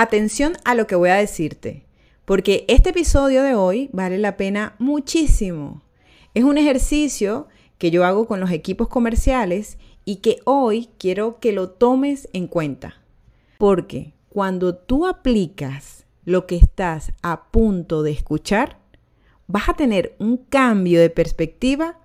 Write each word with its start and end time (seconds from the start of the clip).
Atención 0.00 0.52
a 0.64 0.76
lo 0.76 0.86
que 0.86 0.94
voy 0.94 1.10
a 1.10 1.16
decirte, 1.16 1.84
porque 2.24 2.64
este 2.68 2.90
episodio 2.90 3.42
de 3.42 3.56
hoy 3.56 3.90
vale 3.92 4.16
la 4.18 4.36
pena 4.36 4.76
muchísimo. 4.78 5.82
Es 6.34 6.44
un 6.44 6.56
ejercicio 6.56 7.48
que 7.78 7.90
yo 7.90 8.04
hago 8.04 8.28
con 8.28 8.38
los 8.38 8.52
equipos 8.52 8.86
comerciales 8.86 9.76
y 10.04 10.18
que 10.18 10.38
hoy 10.44 10.88
quiero 10.98 11.40
que 11.40 11.50
lo 11.50 11.70
tomes 11.70 12.28
en 12.32 12.46
cuenta. 12.46 13.02
Porque 13.58 14.12
cuando 14.28 14.76
tú 14.76 15.04
aplicas 15.04 16.06
lo 16.24 16.46
que 16.46 16.54
estás 16.54 17.10
a 17.22 17.50
punto 17.50 18.04
de 18.04 18.12
escuchar, 18.12 18.78
vas 19.48 19.68
a 19.68 19.74
tener 19.74 20.14
un 20.20 20.36
cambio 20.36 21.00
de 21.00 21.10
perspectiva 21.10 21.98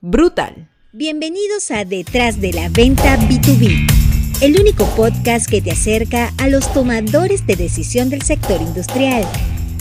brutal. 0.00 0.72
Bienvenidos 0.92 1.70
a 1.70 1.84
Detrás 1.84 2.40
de 2.40 2.52
la 2.52 2.68
Venta 2.68 3.16
B2B, 3.16 3.97
el 4.40 4.60
único 4.60 4.84
podcast 4.94 5.50
que 5.50 5.60
te 5.60 5.72
acerca 5.72 6.32
a 6.38 6.48
los 6.48 6.72
tomadores 6.72 7.44
de 7.44 7.56
decisión 7.56 8.08
del 8.08 8.22
sector 8.22 8.62
industrial 8.62 9.24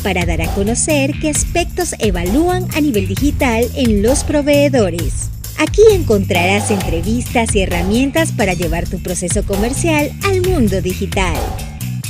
para 0.01 0.25
dar 0.25 0.41
a 0.41 0.47
conocer 0.55 1.13
qué 1.21 1.29
aspectos 1.29 1.93
evalúan 1.99 2.65
a 2.75 2.81
nivel 2.81 3.07
digital 3.07 3.65
en 3.75 4.01
los 4.01 4.23
proveedores. 4.23 5.29
Aquí 5.59 5.81
encontrarás 5.91 6.71
entrevistas 6.71 7.55
y 7.55 7.61
herramientas 7.61 8.31
para 8.31 8.55
llevar 8.55 8.89
tu 8.89 8.99
proceso 8.99 9.43
comercial 9.45 10.11
al 10.23 10.41
mundo 10.41 10.81
digital. 10.81 11.37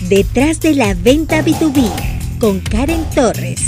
Detrás 0.08 0.62
de 0.62 0.74
la 0.74 0.94
venta 0.94 1.44
B2B 1.44 2.40
con 2.40 2.62
Karen 2.62 3.04
Torres. 3.14 3.60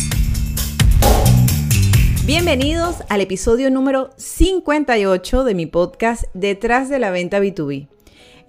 Bienvenidos 2.26 2.98
al 3.10 3.20
episodio 3.20 3.72
número 3.72 4.12
58 4.16 5.44
de 5.44 5.54
mi 5.54 5.66
podcast 5.66 6.24
Detrás 6.34 6.88
de 6.88 7.00
la 7.00 7.12
venta 7.12 7.40
B2B. 7.40 7.99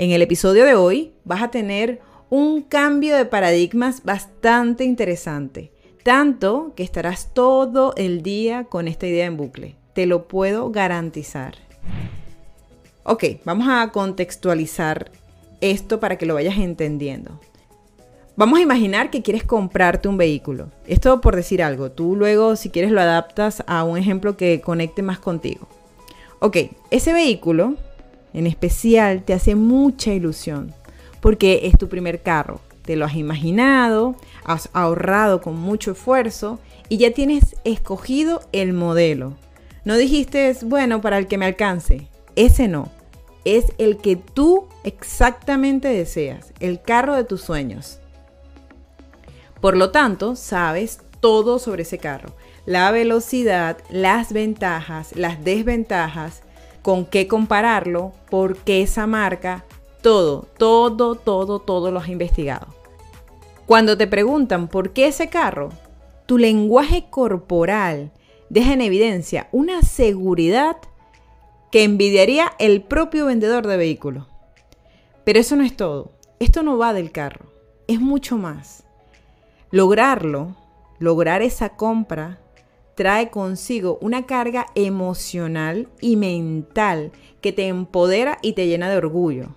En 0.01 0.13
el 0.13 0.23
episodio 0.23 0.65
de 0.65 0.75
hoy 0.75 1.13
vas 1.25 1.43
a 1.43 1.51
tener 1.51 2.01
un 2.31 2.63
cambio 2.63 3.15
de 3.19 3.27
paradigmas 3.27 4.03
bastante 4.03 4.85
interesante, 4.85 5.73
tanto 6.03 6.73
que 6.75 6.83
estarás 6.83 7.35
todo 7.35 7.93
el 7.99 8.23
día 8.23 8.65
con 8.65 8.89
esta 8.89 9.07
idea 9.07 9.27
en 9.27 9.37
bucle. 9.37 9.77
Te 9.93 10.07
lo 10.07 10.27
puedo 10.27 10.71
garantizar. 10.71 11.57
Ok, 13.03 13.25
vamos 13.45 13.69
a 13.69 13.91
contextualizar 13.93 15.11
esto 15.61 16.01
para 16.01 16.17
que 16.17 16.25
lo 16.25 16.33
vayas 16.33 16.57
entendiendo. 16.57 17.39
Vamos 18.37 18.59
a 18.59 18.63
imaginar 18.63 19.11
que 19.11 19.21
quieres 19.21 19.45
comprarte 19.45 20.09
un 20.09 20.17
vehículo. 20.17 20.71
Esto 20.87 21.21
por 21.21 21.37
decir 21.37 21.63
algo. 21.63 21.91
Tú 21.91 22.17
luego, 22.17 22.57
si 22.57 22.71
quieres, 22.71 22.91
lo 22.91 23.03
adaptas 23.03 23.63
a 23.67 23.85
un 23.85 23.99
ejemplo 23.99 24.39
que 24.39 24.63
conecte 24.63 25.03
más 25.03 25.19
contigo. 25.19 25.69
Ok, 26.39 26.57
ese 26.91 27.13
vehículo 27.13 27.75
en 28.33 28.47
especial 28.47 29.23
te 29.23 29.35
hace 29.35 29.55
mucha 29.55 30.13
ilusión 30.13 30.75
porque 31.21 31.61
es 31.65 31.79
tu 31.79 31.89
primer 31.89 32.23
carro. 32.23 32.61
Te 32.83 32.97
lo 32.97 33.05
has 33.05 33.15
imaginado, 33.15 34.17
has 34.45 34.71
ahorrado 34.73 35.41
con 35.41 35.57
mucho 35.57 35.93
esfuerzo 35.93 36.59
y 36.89 36.97
ya 36.97 37.13
tienes 37.13 37.57
escogido 37.65 38.43
el 38.53 38.73
modelo. 38.73 39.35
No 39.85 39.97
dijiste, 39.97 40.57
bueno, 40.63 41.01
para 41.01 41.19
el 41.19 41.27
que 41.27 41.39
me 41.39 41.47
alcance. 41.47 42.09
Ese 42.37 42.69
no. 42.69 42.91
Es 43.45 43.67
el 43.79 43.99
que 43.99 44.17
tú 44.17 44.67
exactamente 44.85 45.89
deseas, 45.89 46.53
el 46.61 46.83
carro 46.83 47.15
de 47.15 47.25
tus 47.25 47.41
sueños. 47.41 47.99
Por 49.61 49.77
lo 49.77 49.91
tanto, 49.91 50.37
sabes 50.37 51.01
todo 51.21 51.59
sobre 51.59 51.83
ese 51.83 51.99
carro. 51.99 52.35
La 52.67 52.91
velocidad, 52.91 53.79
las 53.89 54.33
ventajas, 54.33 55.15
las 55.17 55.43
desventajas, 55.45 56.43
con 56.83 57.05
qué 57.05 57.27
compararlo, 57.27 58.13
por 58.31 58.57
qué 58.57 58.83
esa 58.83 59.07
marca, 59.07 59.65
todo, 60.03 60.47
todo, 60.57 61.15
todo, 61.15 61.59
todo 61.59 61.91
lo 61.91 62.01
has 62.01 62.09
investigado. 62.09 62.69
Cuando 63.67 63.97
te 63.97 64.07
preguntan 64.07 64.69
por 64.69 64.93
qué 64.93 65.07
ese 65.07 65.29
carro, 65.29 65.71
tu 66.27 66.39
lenguaje 66.39 67.07
corporal 67.11 68.11
deja 68.49 68.73
en 68.73 68.81
evidencia 68.81 69.49
una 69.53 69.83
seguridad 69.83 70.77
que 71.71 71.85
envidiaría 71.85 72.53
el 72.59 72.83
propio 72.83 73.27
vendedor 73.27 73.67
de 73.67 73.77
vehículos. 73.77 74.27
Pero 75.25 75.39
eso 75.39 75.57
no 75.57 75.63
es 75.63 75.77
todo. 75.77 76.13
Esto 76.41 76.63
no 76.63 76.79
va 76.79 76.93
del 76.93 77.13
carro. 77.13 77.47
Es 77.87 78.01
mucho 78.01 78.37
más. 78.37 78.85
Lograrlo, 79.71 80.57
lograr 80.99 81.43
esa 81.43 81.71
compra, 81.71 82.41
trae 83.01 83.31
consigo 83.31 83.97
una 84.03 84.27
carga 84.27 84.67
emocional 84.75 85.89
y 86.03 86.17
mental 86.17 87.13
que 87.41 87.51
te 87.51 87.67
empodera 87.67 88.37
y 88.43 88.53
te 88.53 88.67
llena 88.67 88.91
de 88.91 88.99
orgullo. 88.99 89.57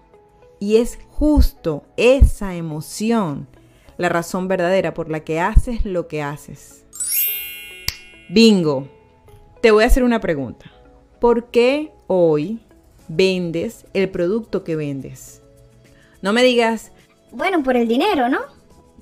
Y 0.61 0.77
es 0.77 0.97
justo 1.09 1.83
esa 1.97 2.55
emoción 2.55 3.49
la 3.97 4.07
razón 4.07 4.47
verdadera 4.47 4.93
por 4.93 5.09
la 5.09 5.25
que 5.25 5.41
haces 5.41 5.83
lo 5.83 6.07
que 6.07 6.21
haces. 6.21 6.85
Bingo. 8.29 8.87
Te 9.59 9.71
voy 9.71 9.83
a 9.83 9.87
hacer 9.87 10.05
una 10.05 10.21
pregunta. 10.21 10.71
¿Por 11.19 11.47
qué 11.47 11.91
hoy 12.07 12.61
vendes 13.09 13.85
el 13.93 14.09
producto 14.09 14.63
que 14.63 14.77
vendes? 14.77 15.41
No 16.21 16.31
me 16.31 16.43
digas... 16.43 16.93
Bueno, 17.33 17.61
por 17.61 17.75
el 17.75 17.89
dinero, 17.89 18.29
¿no? 18.29 18.39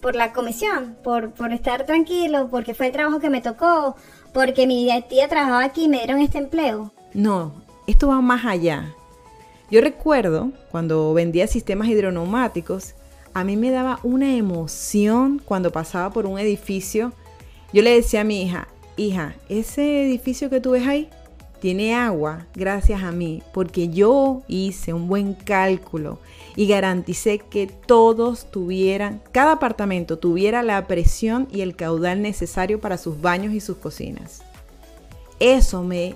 Por 0.02 0.16
la 0.16 0.34
comisión, 0.34 0.98
por, 1.04 1.32
por 1.32 1.54
estar 1.54 1.86
tranquilo, 1.86 2.48
porque 2.50 2.74
fue 2.74 2.88
el 2.88 2.92
trabajo 2.92 3.20
que 3.20 3.30
me 3.30 3.42
tocó, 3.42 3.96
porque 4.34 4.66
mi 4.68 4.90
tía 5.08 5.28
trabajaba 5.28 5.64
aquí 5.64 5.86
y 5.86 5.88
me 5.88 5.98
dieron 5.98 6.20
este 6.20 6.40
empleo. 6.40 6.92
No, 7.14 7.54
esto 7.88 8.08
va 8.08 8.20
más 8.22 8.46
allá. 8.46 8.96
Yo 9.70 9.80
recuerdo 9.80 10.52
cuando 10.72 11.14
vendía 11.14 11.48
sistemas 11.48 11.88
hidroneumáticos, 11.88 12.96
a 13.34 13.44
mí 13.44 13.56
me 13.56 13.72
daba 13.72 14.00
una 14.04 14.36
emoción 14.36 15.42
cuando 15.46 15.72
pasaba 15.72 16.10
por 16.10 16.26
un 16.26 16.40
edificio. 16.40 17.14
Yo 17.72 17.82
le 17.82 17.92
decía 17.92 18.22
a 18.22 18.26
mi 18.26 18.42
hija, 18.42 18.68
hija, 18.98 19.36
ese 19.48 20.04
edificio 20.04 20.50
que 20.50 20.60
tú 20.60 20.72
ves 20.72 20.88
ahí 20.88 21.10
tiene 21.62 21.96
agua 21.96 22.48
gracias 22.56 23.04
a 23.04 23.12
mí, 23.12 23.44
porque 23.54 23.88
yo 23.90 24.42
hice 24.48 24.94
un 24.94 25.08
buen 25.08 25.36
cálculo 25.36 26.20
y 26.56 26.68
garanticé 26.68 27.40
que 27.40 27.68
todos 27.68 28.52
tuvieran, 28.52 29.22
cada 29.32 29.54
apartamento 29.54 30.20
tuviera 30.20 30.64
la 30.64 30.88
presión 30.88 31.48
y 31.52 31.62
el 31.62 31.76
caudal 31.76 32.22
necesario 32.22 32.80
para 32.80 32.98
sus 32.98 33.22
baños 33.22 33.54
y 33.54 33.60
sus 33.60 33.78
cocinas. 33.78 34.44
Eso 35.40 35.84
me 35.84 36.16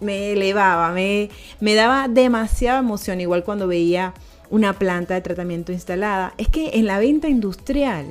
me 0.00 0.32
elevaba, 0.32 0.92
me, 0.92 1.30
me 1.60 1.74
daba 1.74 2.08
demasiada 2.08 2.78
emoción, 2.78 3.20
igual 3.20 3.42
cuando 3.44 3.66
veía 3.66 4.14
una 4.50 4.78
planta 4.78 5.14
de 5.14 5.20
tratamiento 5.20 5.72
instalada. 5.72 6.34
Es 6.38 6.48
que 6.48 6.70
en 6.74 6.86
la 6.86 6.98
venta 6.98 7.28
industrial, 7.28 8.06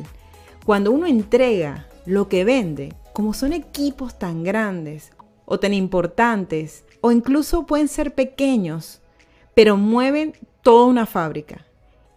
cuando 0.66 0.92
uno 0.92 1.06
entrega 1.08 1.88
lo 2.06 2.28
que 2.28 2.44
vende, 2.44 2.94
como 3.14 3.34
son 3.34 3.54
equipos 3.54 4.18
tan 4.18 4.44
grandes 4.44 5.12
o 5.46 5.60
tan 5.60 5.74
importantes, 5.74 6.84
o 7.02 7.12
incluso 7.12 7.66
pueden 7.66 7.88
ser 7.88 8.14
pequeños, 8.14 9.02
pero 9.54 9.78
mueven 9.78 10.34
toda 10.64 10.88
una 10.88 11.06
fábrica. 11.06 11.66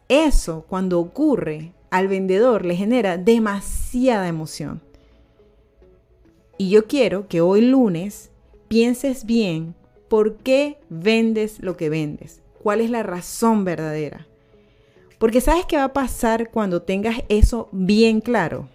Eso, 0.08 0.64
cuando 0.68 1.00
ocurre, 1.00 1.72
al 1.90 2.08
vendedor 2.08 2.64
le 2.64 2.76
genera 2.76 3.18
demasiada 3.18 4.28
emoción. 4.28 4.80
Y 6.56 6.70
yo 6.70 6.86
quiero 6.86 7.28
que 7.28 7.42
hoy 7.42 7.60
lunes 7.60 8.30
pienses 8.68 9.26
bien 9.26 9.74
por 10.08 10.36
qué 10.36 10.78
vendes 10.88 11.60
lo 11.60 11.76
que 11.76 11.90
vendes, 11.90 12.40
cuál 12.62 12.80
es 12.80 12.88
la 12.88 13.02
razón 13.02 13.64
verdadera. 13.64 14.26
Porque 15.18 15.40
sabes 15.40 15.66
qué 15.66 15.76
va 15.76 15.84
a 15.84 15.92
pasar 15.92 16.50
cuando 16.50 16.82
tengas 16.82 17.22
eso 17.28 17.68
bien 17.72 18.20
claro, 18.20 18.68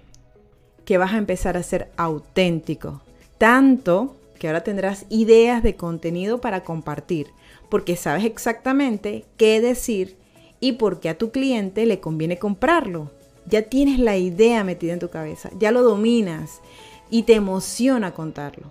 que 0.86 0.98
vas 0.98 1.14
a 1.14 1.18
empezar 1.18 1.56
a 1.56 1.64
ser 1.64 1.92
auténtico, 1.96 3.02
tanto 3.38 4.16
que 4.38 4.48
ahora 4.48 4.64
tendrás 4.64 5.06
ideas 5.10 5.64
de 5.64 5.76
contenido 5.76 6.42
para 6.42 6.64
compartir, 6.64 7.28
porque 7.72 7.96
sabes 7.96 8.26
exactamente 8.26 9.24
qué 9.38 9.62
decir 9.62 10.18
y 10.60 10.74
por 10.74 11.00
qué 11.00 11.08
a 11.08 11.18
tu 11.18 11.32
cliente 11.32 11.86
le 11.86 12.02
conviene 12.02 12.38
comprarlo. 12.38 13.10
Ya 13.48 13.64
tienes 13.64 13.98
la 13.98 14.18
idea 14.18 14.66
metida 14.66 14.92
en 14.92 15.00
tu 15.00 15.10
cabeza, 15.10 15.50
ya 15.58 15.72
lo 15.72 15.82
dominas 15.82 16.60
y 17.10 17.24
te 17.24 17.34
emociona 17.34 18.14
contarlo. 18.14 18.68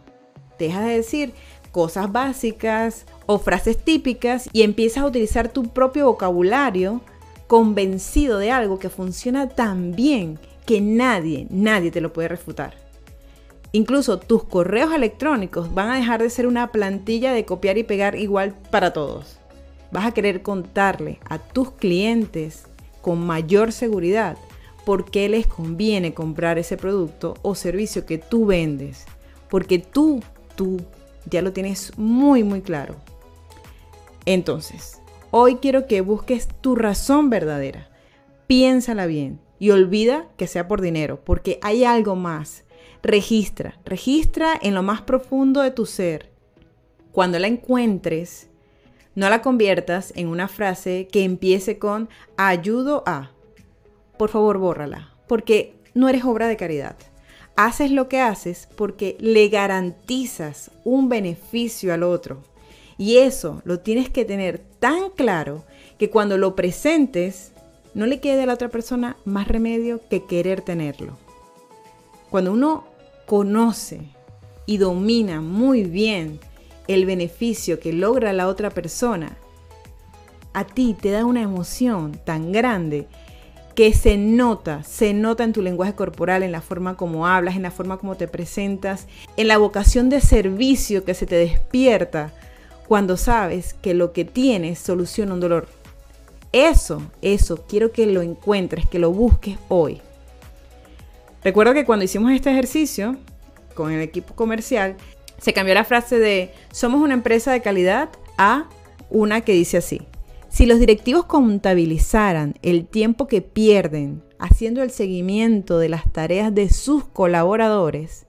Dejas 0.59 0.85
de 0.85 0.97
decir 0.97 1.33
cosas 1.73 2.13
básicas 2.13 3.07
o 3.25 3.39
frases 3.39 3.79
típicas 3.83 4.51
y 4.53 4.63
empiezas 4.63 5.03
a 5.03 5.07
utilizar 5.07 5.49
tu 5.49 5.65
propio 5.71 6.05
vocabulario 6.05 7.01
convencido 7.47 8.39
de 8.39 8.51
algo 8.51 8.79
que 8.79 8.91
funciona 8.91 9.49
tan 9.49 9.97
bien 9.97 10.39
que 10.67 10.83
nadie, 10.83 11.47
nadie 11.49 11.91
te 11.91 12.03
lo 12.03 12.13
puede 12.13 12.29
refutar. 12.29 12.90
Incluso 13.73 14.19
tus 14.19 14.45
correos 14.45 14.93
electrónicos 14.93 15.73
van 15.75 15.91
a 15.91 15.97
dejar 15.97 16.23
de 16.23 16.31
ser 16.31 16.47
una 16.47 16.73
plantilla 16.73 17.33
de 17.33 17.45
copiar 17.45 17.79
y 17.79 17.85
pegar 17.85 18.17
igual 18.17 18.55
para 18.71 18.93
todos. 18.93 19.39
Vas 19.93 20.07
a 20.07 20.13
querer 20.13 20.43
contarle 20.43 21.19
a 21.29 21.39
tus 21.39 21.71
clientes 21.73 22.65
con 23.01 23.25
mayor 23.25 23.73
seguridad 23.73 24.37
por 24.85 25.11
qué 25.11 25.29
les 25.29 25.47
conviene 25.47 26.15
comprar 26.15 26.59
ese 26.59 26.77
producto 26.77 27.35
o 27.43 27.55
servicio 27.55 28.07
que 28.07 28.19
tú 28.19 28.47
vendes. 28.47 29.07
Porque 29.49 29.79
tú 29.79 30.21
tú 30.61 30.79
ya 31.31 31.41
lo 31.41 31.53
tienes 31.55 31.97
muy, 31.97 32.45
muy 32.45 32.61
claro. 32.61 32.97
Entonces, 34.27 35.01
hoy 35.31 35.57
quiero 35.57 35.87
que 35.87 36.03
busques 36.03 36.49
tu 36.61 36.75
razón 36.77 37.31
verdadera. 37.31 37.89
Piénsala 38.47 39.07
bien 39.07 39.41
y 39.59 39.71
olvida 39.71 40.27
que 40.37 40.47
sea 40.47 40.69
por 40.69 40.83
dinero, 40.83 41.21
porque 41.25 41.59
hay 41.63 41.85
algo 41.85 42.15
más. 42.15 42.65
Registra, 43.03 43.79
registra 43.85 44.59
en 44.61 44.75
lo 44.75 44.83
más 44.83 45.03
profundo 45.03 45.63
de 45.63 45.71
tu 45.71 45.87
ser. 45.87 46.31
Cuando 47.13 47.39
la 47.39 47.47
encuentres, 47.47 48.49
no 49.15 49.29
la 49.29 49.43
conviertas 49.43 50.13
en 50.17 50.29
una 50.29 50.49
frase 50.49 51.09
que 51.11 51.25
empiece 51.25 51.79
con 51.79 52.09
ayudo 52.37 53.03
a. 53.07 53.31
Por 54.19 54.29
favor, 54.29 54.59
bórrala, 54.59 55.15
porque 55.27 55.75
no 55.95 56.09
eres 56.09 56.25
obra 56.25 56.47
de 56.47 56.57
caridad. 56.57 56.97
Haces 57.57 57.91
lo 57.91 58.09
que 58.09 58.21
haces 58.21 58.69
porque 58.77 59.17
le 59.19 59.49
garantizas 59.49 60.71
un 60.85 61.09
beneficio 61.09 61.93
al 61.93 62.03
otro. 62.03 62.43
Y 62.97 63.17
eso 63.19 63.63
lo 63.65 63.81
tienes 63.81 64.11
que 64.11 64.25
tener 64.25 64.59
tan 64.79 65.11
claro 65.11 65.65
que 65.99 66.11
cuando 66.11 66.39
lo 66.39 66.55
presentes, 66.55 67.53
no 67.95 68.07
le 68.07 68.21
quede 68.21 68.43
a 68.43 68.47
la 68.47 68.55
otra 68.55 68.69
persona 68.69 69.17
más 69.25 69.49
remedio 69.49 70.01
que 70.09 70.25
querer 70.25 70.61
tenerlo. 70.61 71.17
Cuando 72.31 72.53
uno 72.53 72.85
conoce 73.31 74.01
y 74.67 74.79
domina 74.79 75.41
muy 75.41 75.85
bien 75.85 76.41
el 76.89 77.07
beneficio 77.07 77.79
que 77.79 77.93
logra 77.93 78.33
la 78.33 78.49
otra 78.49 78.71
persona, 78.71 79.39
a 80.53 80.65
ti 80.65 80.97
te 81.01 81.13
da 81.13 81.25
una 81.25 81.41
emoción 81.41 82.19
tan 82.25 82.51
grande 82.51 83.07
que 83.77 83.93
se 83.93 84.17
nota, 84.17 84.83
se 84.83 85.15
nota 85.15 85.45
en 85.45 85.53
tu 85.53 85.63
lenguaje 85.63 85.95
corporal, 85.95 86.43
en 86.43 86.51
la 86.51 86.61
forma 86.61 86.97
como 86.97 87.25
hablas, 87.25 87.55
en 87.55 87.63
la 87.63 87.71
forma 87.71 87.99
como 87.99 88.17
te 88.17 88.27
presentas, 88.27 89.07
en 89.37 89.47
la 89.47 89.59
vocación 89.59 90.11
de 90.11 90.21
servicio 90.21 91.05
que 91.05 91.15
se 91.15 91.27
te 91.27 91.37
despierta 91.37 92.33
cuando 92.89 93.17
sabes 93.17 93.75
que 93.75 93.95
lo 93.95 94.13
que 94.13 94.25
tienes 94.25 94.81
soluciona 94.81 95.35
un 95.35 95.41
dolor. 95.41 95.69
Eso, 96.51 97.01
eso, 97.23 97.65
quiero 97.69 97.93
que 97.93 98.07
lo 98.07 98.23
encuentres, 98.23 98.89
que 98.89 98.99
lo 98.99 99.13
busques 99.13 99.57
hoy. 99.69 100.01
Recuerdo 101.43 101.75
que 101.75 101.85
cuando 101.85 102.05
hicimos 102.05 102.33
este 102.33 102.51
ejercicio 102.51 103.17
con 103.75 103.93
el 103.93 104.01
equipo 104.01 104.35
comercial, 104.35 104.97
se 105.39 105.53
cambió 105.53 105.75
la 105.75 105.85
frase 105.85 106.19
de 106.19 106.53
somos 106.71 107.01
una 107.01 107.15
empresa 107.15 107.53
de 107.53 107.63
calidad 107.63 108.11
a 108.37 108.69
una 109.09 109.41
que 109.41 109.53
dice 109.53 109.79
así. 109.79 110.03
Si 110.51 110.67
los 110.67 110.81
directivos 110.81 111.25
contabilizaran 111.27 112.55
el 112.63 112.87
tiempo 112.87 113.27
que 113.27 113.41
pierden 113.41 114.23
haciendo 114.39 114.83
el 114.83 114.91
seguimiento 114.91 115.79
de 115.79 115.89
las 115.89 116.11
tareas 116.13 116.55
de 116.55 116.69
sus 116.69 117.05
colaboradores, 117.05 118.27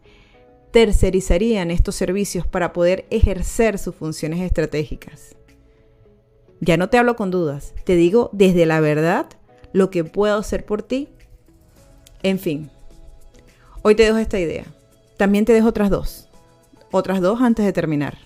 tercerizarían 0.72 1.72
estos 1.72 1.96
servicios 1.96 2.48
para 2.48 2.74
poder 2.74 3.06
ejercer 3.10 3.78
sus 3.78 3.96
funciones 3.96 4.40
estratégicas. 4.40 5.36
Ya 6.62 6.78
no 6.78 6.90
te 6.90 6.98
hablo 6.98 7.16
con 7.16 7.32
dudas, 7.32 7.74
te 7.84 7.96
digo 7.96 8.30
desde 8.32 8.66
la 8.66 8.80
verdad 8.80 9.26
lo 9.74 9.90
que 9.90 10.04
puedo 10.04 10.38
hacer 10.38 10.66
por 10.66 10.84
ti. 10.84 11.10
En 12.24 12.40
fin, 12.40 12.70
hoy 13.82 13.96
te 13.96 14.04
dejo 14.04 14.18
esta 14.18 14.40
idea. 14.40 14.66
También 15.18 15.46
te 15.46 15.54
dejo 15.54 15.68
otras 15.68 15.90
dos. 15.90 16.28
Otras 16.92 17.22
dos 17.22 17.42
antes 17.42 17.66
de 17.66 17.74
terminar. 17.74 18.18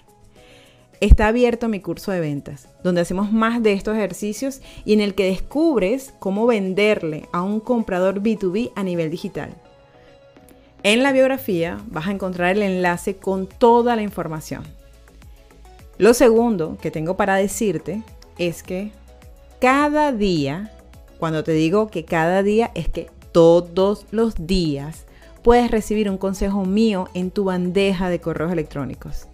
Está 1.01 1.27
abierto 1.27 1.67
mi 1.67 1.81
curso 1.81 2.11
de 2.11 2.19
ventas, 2.19 2.69
donde 2.83 3.01
hacemos 3.01 3.31
más 3.31 3.61
de 3.61 3.73
estos 3.73 3.95
ejercicios 3.95 4.61
y 4.85 4.93
en 4.93 5.01
el 5.01 5.13
que 5.13 5.25
descubres 5.25 6.13
cómo 6.19 6.47
venderle 6.47 7.27
a 7.33 7.41
un 7.41 7.59
comprador 7.59 8.21
B2B 8.21 8.71
a 8.75 8.83
nivel 8.83 9.11
digital. 9.11 9.53
En 10.83 11.03
la 11.03 11.11
biografía 11.11 11.79
vas 11.87 12.07
a 12.07 12.11
encontrar 12.11 12.55
el 12.55 12.63
enlace 12.63 13.17
con 13.17 13.47
toda 13.47 13.95
la 13.95 14.03
información. 14.03 14.63
Lo 15.97 16.13
segundo 16.13 16.77
que 16.81 16.91
tengo 16.91 17.17
para 17.17 17.35
decirte 17.35 18.01
es 18.37 18.63
que 18.63 18.91
cada 19.59 20.11
día, 20.11 20.71
cuando 21.19 21.43
te 21.43 21.53
digo 21.53 21.87
que 21.87 22.05
cada 22.05 22.43
día 22.43 22.71
es 22.75 22.87
que 22.89 23.09
todos 23.31 24.05
los 24.11 24.47
días 24.47 25.04
puedes 25.45 25.69
recibir 25.69 26.09
un 26.09 26.17
consejo 26.17 26.65
mío 26.65 27.07
en 27.13 27.29
tu 27.29 27.43
bandeja 27.43 28.09
de 28.09 28.19
correos 28.19 28.51
electrónicos, 28.51 29.27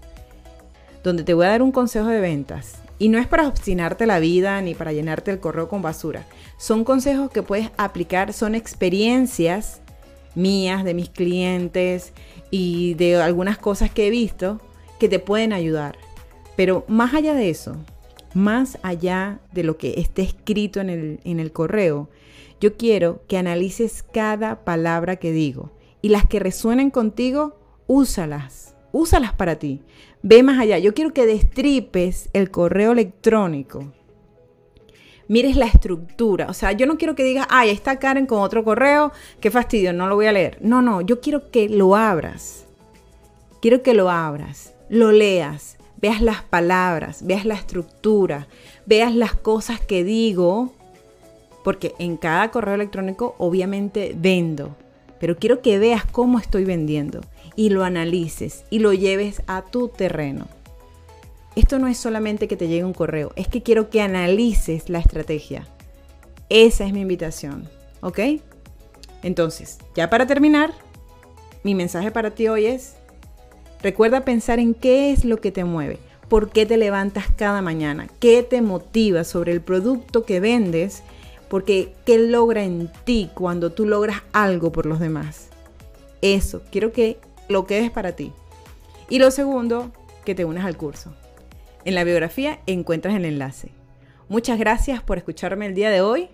donde 1.06 1.24
te 1.24 1.34
voy 1.34 1.46
a 1.46 1.52
dar 1.52 1.62
un 1.62 1.72
consejo 1.72 2.08
de 2.08 2.20
ventas. 2.20 2.82
Y 3.00 3.08
no 3.08 3.18
es 3.18 3.28
para 3.28 3.48
obstinarte 3.48 4.06
la 4.06 4.20
vida 4.20 4.62
ni 4.62 4.76
para 4.76 4.92
llenarte 4.92 5.32
el 5.32 5.40
correo 5.40 5.70
con 5.70 5.82
basura. 5.82 6.26
Son 6.58 6.84
consejos 6.84 7.32
que 7.32 7.44
puedes 7.44 7.70
aplicar, 7.78 8.34
son 8.34 8.56
experiencias 8.56 9.80
mías, 10.36 10.84
de 10.84 10.94
mis 10.94 11.08
clientes 11.08 12.12
y 12.50 12.96
de 12.96 13.16
algunas 13.16 13.58
cosas 13.58 13.90
que 13.90 14.08
he 14.08 14.10
visto 14.10 14.60
que 15.00 15.08
te 15.08 15.20
pueden 15.20 15.54
ayudar. 15.54 15.98
Pero 16.58 16.84
más 16.90 17.14
allá 17.14 17.34
de 17.36 17.50
eso, 17.50 17.78
más 18.34 18.80
allá 18.84 19.40
de 19.54 19.64
lo 19.64 19.78
que 19.78 19.94
esté 20.02 20.24
escrito 20.24 20.82
en 20.82 20.90
el, 20.90 21.20
en 21.24 21.40
el 21.40 21.54
correo, 21.54 22.10
yo 22.60 22.76
quiero 22.76 23.22
que 23.30 23.38
analices 23.38 24.04
cada 24.04 24.66
palabra 24.66 25.16
que 25.16 25.32
digo 25.32 25.72
y 26.02 26.10
las 26.10 26.26
que 26.26 26.40
resuenen 26.40 26.90
contigo, 26.90 27.60
úsalas, 27.88 28.76
úsalas 28.92 29.34
para 29.34 29.58
ti. 29.58 29.82
Ve 30.24 30.44
más 30.44 30.60
allá, 30.60 30.78
yo 30.78 30.94
quiero 30.94 31.14
que 31.14 31.26
destripes 31.26 32.30
el 32.34 32.52
correo 32.52 32.92
electrónico. 32.92 33.92
Mires 35.28 35.56
la 35.56 35.66
estructura, 35.66 36.48
o 36.50 36.54
sea, 36.54 36.74
yo 36.74 36.86
no 36.86 36.98
quiero 36.98 37.16
que 37.16 37.24
digas, 37.24 37.48
ay, 37.50 37.70
está 37.70 38.00
Karen 38.00 38.26
con 38.26 38.42
otro 38.42 38.64
correo, 38.64 39.12
qué 39.40 39.50
fastidio, 39.50 39.94
no 39.94 40.08
lo 40.08 40.16
voy 40.16 40.26
a 40.26 40.34
leer. 40.34 40.58
No, 40.62 40.82
no, 40.82 41.02
yo 41.02 41.22
quiero 41.22 41.50
que 41.52 41.70
lo 41.70 41.96
abras. 41.96 42.66
Quiero 43.62 43.82
que 43.82 43.94
lo 43.94 44.10
abras, 44.10 44.74
lo 44.90 45.12
leas, 45.12 45.78
veas 46.02 46.22
las 46.22 46.44
palabras, 46.44 47.26
veas 47.26 47.46
la 47.46 47.54
estructura, 47.54 48.48
veas 48.86 49.16
las 49.16 49.36
cosas 49.36 49.80
que 49.80 50.04
digo, 50.04 50.74
porque 51.64 51.94
en 52.00 52.18
cada 52.18 52.52
correo 52.52 52.74
electrónico 52.74 53.36
obviamente 53.38 54.14
vendo, 54.18 54.76
pero 55.22 55.38
quiero 55.38 55.62
que 55.62 55.80
veas 55.80 56.04
cómo 56.06 56.38
estoy 56.38 56.66
vendiendo 56.66 57.22
y 57.56 57.70
lo 57.70 57.86
analices 57.86 58.66
y 58.70 58.80
lo 58.80 58.92
lleves 58.92 59.42
a 59.48 59.62
tu 59.62 59.88
terreno. 59.88 60.50
Esto 61.56 61.80
no 61.80 61.88
es 61.88 61.98
solamente 61.98 62.50
que 62.50 62.58
te 62.58 62.68
llegue 62.68 62.84
un 62.84 62.94
correo, 62.94 63.32
es 63.38 63.48
que 63.48 63.64
quiero 63.64 63.90
que 63.90 64.02
analices 64.02 64.90
la 64.90 65.00
estrategia. 65.00 65.66
Esa 66.50 66.86
es 66.86 66.92
mi 66.92 67.00
invitación, 67.00 67.70
¿ok? 68.02 68.20
Entonces, 69.24 69.78
ya 69.96 70.10
para 70.10 70.28
terminar, 70.28 70.74
mi 71.64 71.76
mensaje 71.76 72.12
para 72.12 72.32
ti 72.32 72.50
hoy 72.50 72.66
es, 72.66 72.96
Recuerda 73.82 74.26
pensar 74.26 74.60
en 74.60 74.74
qué 74.74 75.12
es 75.12 75.26
lo 75.26 75.42
que 75.42 75.52
te 75.52 75.64
mueve, 75.64 75.98
por 76.30 76.52
qué 76.52 76.66
te 76.66 76.78
levantas 76.78 77.26
cada 77.36 77.62
mañana, 77.62 78.08
qué 78.20 78.44
te 78.44 78.62
motiva 78.62 79.24
sobre 79.24 79.52
el 79.52 79.62
producto 79.62 80.24
que 80.24 80.40
vendes, 80.40 81.02
porque 81.52 81.94
qué 82.06 82.18
logra 82.18 82.64
en 82.64 82.90
ti 83.04 83.30
cuando 83.34 83.74
tú 83.74 83.86
logras 83.86 84.24
algo 84.32 84.72
por 84.72 84.86
los 84.86 85.02
demás. 85.02 85.50
Eso, 86.22 86.62
quiero 86.72 86.94
que 86.94 87.20
lo 87.50 87.68
quedes 87.68 87.92
para 87.92 88.14
ti. 88.14 88.32
Y 89.10 89.20
lo 89.20 89.32
segundo, 89.32 89.92
que 90.24 90.34
te 90.34 90.46
unas 90.46 90.64
al 90.64 90.78
curso. 90.78 91.14
En 91.84 91.94
la 91.94 92.06
biografía 92.06 92.62
encuentras 92.68 93.16
el 93.16 93.26
enlace. 93.26 93.74
Muchas 94.30 94.58
gracias 94.60 95.04
por 95.04 95.18
escucharme 95.18 95.66
el 95.66 95.76
día 95.76 95.90
de 95.90 96.00
hoy. 96.00 96.30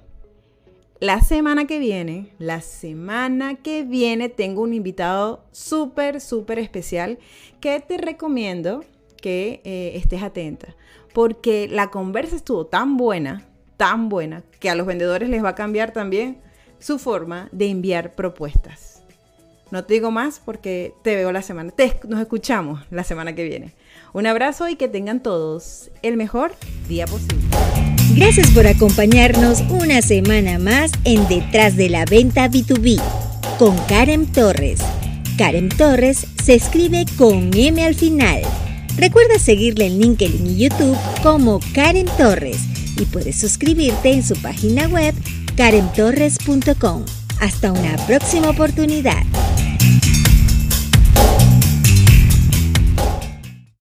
La 0.99 1.21
semana 1.21 1.65
que 1.65 1.79
viene, 1.79 2.29
la 2.37 2.61
semana 2.61 3.55
que 3.55 3.81
viene 3.81 4.29
tengo 4.29 4.61
un 4.61 4.75
invitado 4.75 5.43
súper, 5.51 6.21
súper 6.21 6.59
especial 6.59 7.17
que 7.59 7.79
te 7.79 7.97
recomiendo 7.97 8.83
que 9.19 9.61
eh, 9.63 9.93
estés 9.95 10.21
atenta. 10.21 10.75
Porque 11.11 11.67
la 11.67 11.89
conversa 11.89 12.35
estuvo 12.35 12.67
tan 12.67 12.97
buena, 12.97 13.46
tan 13.77 14.09
buena, 14.09 14.43
que 14.59 14.69
a 14.69 14.75
los 14.75 14.87
vendedores 14.87 15.29
les 15.29 15.43
va 15.43 15.49
a 15.49 15.55
cambiar 15.55 15.91
también 15.93 16.39
su 16.79 16.99
forma 16.99 17.49
de 17.51 17.69
enviar 17.69 18.15
propuestas. 18.15 19.01
No 19.69 19.83
te 19.83 19.95
digo 19.95 20.11
más 20.11 20.41
porque 20.43 20.93
te 21.03 21.15
veo 21.15 21.31
la 21.31 21.41
semana, 21.41 21.73
nos 22.07 22.21
escuchamos 22.21 22.81
la 22.89 23.03
semana 23.03 23.35
que 23.35 23.43
viene. 23.43 23.73
Un 24.13 24.25
abrazo 24.25 24.69
y 24.69 24.75
que 24.75 24.87
tengan 24.87 25.21
todos 25.21 25.91
el 26.01 26.15
mejor 26.15 26.53
día 26.87 27.05
posible. 27.05 27.43
Gracias 28.15 28.49
por 28.51 28.65
acompañarnos 28.65 29.61
una 29.69 30.01
semana 30.01 30.57
más 30.57 30.91
en 31.03 31.27
Detrás 31.27 31.75
de 31.75 31.89
la 31.89 32.05
Venta 32.05 32.49
B2B 32.49 33.01
con 33.59 33.75
Karen 33.87 34.31
Torres. 34.31 34.79
Karen 35.37 35.69
Torres 35.69 36.25
se 36.43 36.55
escribe 36.55 37.05
con 37.17 37.51
M 37.53 37.85
al 37.85 37.93
final. 37.93 38.41
Recuerda 38.97 39.37
seguirle 39.37 39.85
en 39.85 39.99
LinkedIn 39.99 40.47
y 40.47 40.57
YouTube 40.57 40.97
como 41.21 41.59
Karen 41.73 42.07
Torres 42.17 42.57
y 42.99 43.05
puedes 43.05 43.39
suscribirte 43.39 44.11
en 44.11 44.23
su 44.23 44.35
página 44.41 44.87
web 44.87 45.13
karentorres.com. 45.55 47.05
Hasta 47.39 47.71
una 47.71 47.95
próxima 48.07 48.49
oportunidad. 48.49 49.23